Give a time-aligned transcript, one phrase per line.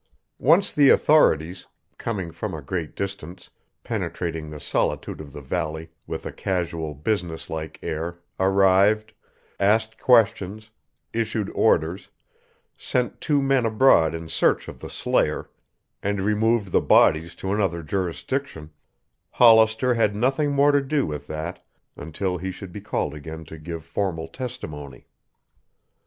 [0.39, 1.67] Once the authorities
[1.99, 3.51] coming from a great distance,
[3.83, 9.13] penetrating the solitude of the valley with a casual, business like air arrived,
[9.59, 10.71] asked questions,
[11.13, 12.09] issued orders,
[12.75, 15.51] sent two men abroad in search of the slayer,
[16.01, 18.71] and removed the bodies to another jurisdiction,
[19.29, 21.63] Hollister had nothing more to do with that
[21.95, 25.05] until he should be called again to give formal testimony.